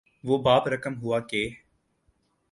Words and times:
وہ 0.23 0.37
باب 0.37 0.67
رقم 0.67 0.93
ہوا 1.01 1.19
کہ 1.19 1.41